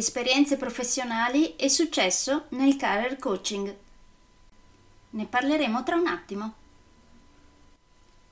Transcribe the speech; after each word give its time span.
esperienze 0.00 0.56
professionali 0.56 1.56
e 1.56 1.68
successo 1.68 2.46
nel 2.50 2.76
career 2.76 3.18
coaching. 3.18 3.76
Ne 5.10 5.26
parleremo 5.26 5.82
tra 5.82 5.96
un 5.96 6.06
attimo. 6.06 6.54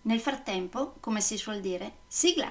Nel 0.03 0.21
frattempo, 0.21 0.95
come 1.01 1.21
si 1.21 1.37
suol 1.37 1.61
dire, 1.61 1.99
sigla! 2.07 2.51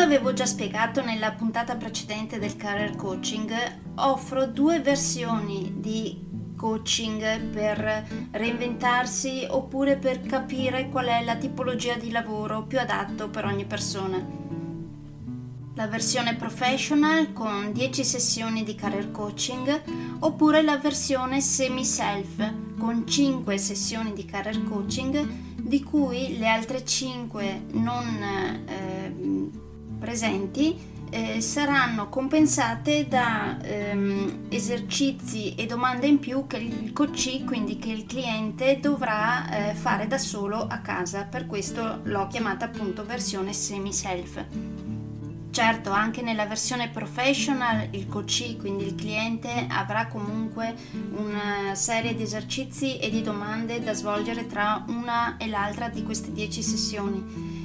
Avevo 0.00 0.32
già 0.32 0.46
spiegato 0.46 1.04
nella 1.04 1.32
puntata 1.32 1.76
precedente 1.76 2.38
del 2.38 2.56
career 2.56 2.96
coaching, 2.96 3.52
offro 3.96 4.46
due 4.46 4.80
versioni 4.80 5.74
di 5.76 6.28
coaching 6.56 7.40
per 7.50 8.06
reinventarsi 8.30 9.46
oppure 9.48 9.96
per 9.96 10.22
capire 10.22 10.88
qual 10.88 11.06
è 11.06 11.22
la 11.22 11.36
tipologia 11.36 11.96
di 11.96 12.10
lavoro 12.10 12.62
più 12.62 12.78
adatto 12.78 13.28
per 13.28 13.44
ogni 13.44 13.66
persona. 13.66 14.24
La 15.74 15.86
versione 15.86 16.34
professional 16.34 17.32
con 17.34 17.70
10 17.72 18.02
sessioni 18.02 18.64
di 18.64 18.74
career 18.74 19.10
coaching 19.10 19.82
oppure 20.20 20.62
la 20.62 20.78
versione 20.78 21.40
semi-self 21.42 22.52
con 22.78 23.06
5 23.06 23.58
sessioni 23.58 24.14
di 24.14 24.24
career 24.24 24.64
coaching 24.64 25.26
di 25.56 25.82
cui 25.82 26.38
le 26.38 26.48
altre 26.48 26.84
5 26.84 27.64
non 27.72 28.22
eh, 28.66 29.68
presenti 30.10 30.76
eh, 31.08 31.40
saranno 31.40 32.08
compensate 32.08 33.06
da 33.06 33.56
ehm, 33.62 34.46
esercizi 34.48 35.54
e 35.54 35.66
domande 35.66 36.08
in 36.08 36.18
più 36.18 36.48
che 36.48 36.56
il 36.56 36.92
coach, 36.92 37.44
quindi 37.44 37.78
che 37.78 37.92
il 37.92 38.06
cliente 38.06 38.80
dovrà 38.80 39.70
eh, 39.70 39.74
fare 39.74 40.08
da 40.08 40.18
solo 40.18 40.66
a 40.68 40.78
casa. 40.78 41.24
Per 41.24 41.46
questo 41.46 42.00
l'ho 42.02 42.26
chiamata 42.26 42.64
appunto 42.64 43.04
versione 43.04 43.52
semi-self. 43.52 44.44
Certo, 45.52 45.90
anche 45.90 46.22
nella 46.22 46.46
versione 46.46 46.88
professional 46.88 47.88
il 47.92 48.08
coach, 48.08 48.56
quindi 48.56 48.84
il 48.84 48.96
cliente, 48.96 49.66
avrà 49.68 50.08
comunque 50.08 50.74
una 51.16 51.74
serie 51.74 52.16
di 52.16 52.22
esercizi 52.22 52.98
e 52.98 53.10
di 53.10 53.22
domande 53.22 53.80
da 53.80 53.92
svolgere 53.92 54.46
tra 54.46 54.84
una 54.88 55.36
e 55.36 55.46
l'altra 55.46 55.88
di 55.88 56.02
queste 56.02 56.32
10 56.32 56.62
sessioni 56.62 57.59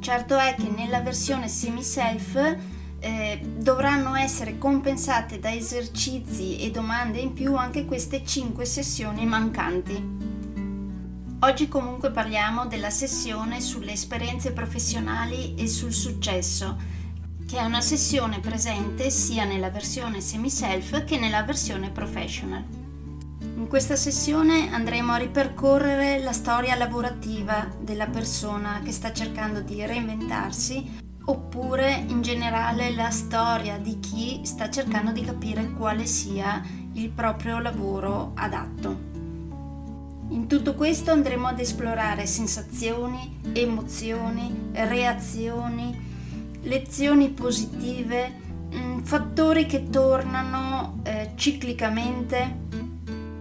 Certo 0.00 0.36
è 0.36 0.54
che 0.56 0.68
nella 0.68 1.00
versione 1.00 1.48
semi-self 1.48 2.56
eh, 3.00 3.40
dovranno 3.58 4.14
essere 4.14 4.58
compensate 4.58 5.38
da 5.38 5.52
esercizi 5.52 6.58
e 6.58 6.70
domande 6.70 7.18
in 7.18 7.32
più 7.32 7.56
anche 7.56 7.84
queste 7.84 8.24
5 8.24 8.64
sessioni 8.64 9.26
mancanti. 9.26 10.14
Oggi 11.40 11.68
comunque 11.68 12.10
parliamo 12.10 12.66
della 12.66 12.90
sessione 12.90 13.60
sulle 13.60 13.92
esperienze 13.92 14.52
professionali 14.52 15.54
e 15.54 15.66
sul 15.66 15.92
successo, 15.92 16.76
che 17.46 17.58
è 17.58 17.64
una 17.64 17.82
sessione 17.82 18.40
presente 18.40 19.10
sia 19.10 19.44
nella 19.44 19.70
versione 19.70 20.20
semi-self 20.20 21.04
che 21.04 21.18
nella 21.18 21.42
versione 21.42 21.90
professional. 21.90 22.85
In 23.56 23.68
questa 23.68 23.96
sessione 23.96 24.70
andremo 24.70 25.12
a 25.12 25.16
ripercorrere 25.16 26.22
la 26.22 26.32
storia 26.32 26.76
lavorativa 26.76 27.66
della 27.80 28.06
persona 28.06 28.82
che 28.84 28.92
sta 28.92 29.14
cercando 29.14 29.60
di 29.60 29.84
reinventarsi 29.84 30.98
oppure 31.24 32.04
in 32.06 32.20
generale 32.20 32.94
la 32.94 33.08
storia 33.08 33.78
di 33.78 33.98
chi 33.98 34.42
sta 34.44 34.68
cercando 34.68 35.10
di 35.10 35.22
capire 35.22 35.70
quale 35.70 36.04
sia 36.04 36.62
il 36.92 37.08
proprio 37.08 37.58
lavoro 37.58 38.32
adatto. 38.34 39.14
In 40.28 40.46
tutto 40.46 40.74
questo 40.74 41.12
andremo 41.12 41.46
ad 41.46 41.58
esplorare 41.58 42.26
sensazioni, 42.26 43.40
emozioni, 43.54 44.70
reazioni, 44.72 46.58
lezioni 46.60 47.30
positive, 47.30 48.32
mm, 48.74 48.98
fattori 49.00 49.64
che 49.64 49.88
tornano 49.88 51.00
eh, 51.04 51.30
ciclicamente 51.36 52.75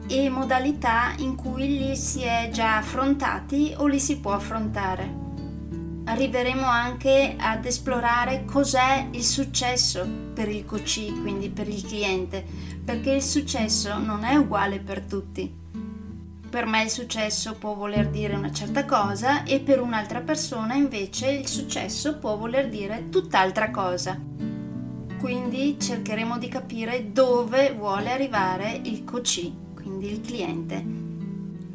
e 0.08 0.30
modalità 0.30 1.14
in 1.18 1.36
cui 1.36 1.80
li 1.80 1.96
si 1.96 2.22
è 2.22 2.50
già 2.52 2.78
affrontati 2.78 3.74
o 3.78 3.88
li 3.88 4.00
si 4.00 4.20
può 4.20 4.34
affrontare. 4.34 5.24
Arriveremo 6.08 6.66
anche 6.66 7.36
ad 7.38 7.66
esplorare 7.66 8.46
cos'è 8.46 9.08
il 9.12 9.24
successo 9.24 10.08
per 10.34 10.48
il 10.50 10.64
coach, 10.64 11.12
quindi 11.22 11.50
per 11.50 11.68
il 11.68 11.84
cliente, 11.84 12.46
perché 12.84 13.12
il 13.12 13.24
successo 13.24 13.98
non 13.98 14.24
è 14.24 14.36
uguale 14.36 14.80
per 14.80 15.02
tutti. 15.02 15.64
Per 16.48 16.66
me 16.68 16.84
il 16.84 16.90
successo 16.92 17.56
può 17.56 17.74
voler 17.74 18.10
dire 18.10 18.36
una 18.36 18.52
certa 18.52 18.86
cosa 18.86 19.44
e 19.44 19.60
per 19.60 19.82
un'altra 19.82 20.22
persona 20.22 20.76
invece 20.76 21.32
il 21.32 21.48
successo 21.48 22.18
può 22.20 22.38
voler 22.38 22.70
dire 22.70 23.10
tutt'altra 23.10 23.72
cosa. 23.72 24.18
Quindi 25.20 25.78
cercheremo 25.80 26.38
di 26.38 26.48
capire 26.48 27.12
dove 27.12 27.74
vuole 27.74 28.12
arrivare 28.12 28.80
il 28.84 29.04
coach 29.04 29.64
quindi 29.86 30.10
il 30.12 30.22
cliente. 30.22 30.84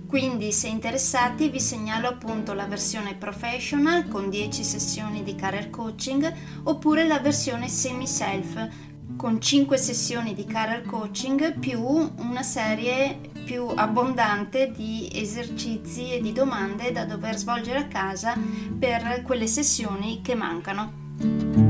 Quindi 0.08 0.50
se 0.50 0.66
interessati 0.66 1.48
vi 1.48 1.60
segnalo 1.60 2.08
appunto 2.08 2.52
la 2.52 2.66
versione 2.66 3.14
professional 3.14 4.08
con 4.08 4.28
10 4.28 4.64
sessioni 4.64 5.22
di 5.22 5.36
career 5.36 5.70
coaching 5.70 6.32
oppure 6.64 7.06
la 7.06 7.20
versione 7.20 7.68
semi-self 7.68 8.68
con 9.16 9.40
5 9.40 9.76
sessioni 9.76 10.34
di 10.34 10.44
career 10.44 10.84
coaching 10.84 11.60
più 11.60 11.80
una 11.80 12.42
serie 12.42 13.20
più 13.44 13.66
abbondante 13.72 14.72
di 14.72 15.08
esercizi 15.12 16.12
e 16.12 16.20
di 16.20 16.32
domande 16.32 16.90
da 16.90 17.04
dover 17.04 17.36
svolgere 17.36 17.78
a 17.78 17.86
casa 17.86 18.36
per 18.76 19.22
quelle 19.22 19.46
sessioni 19.46 20.22
che 20.22 20.34
mancano. 20.34 21.69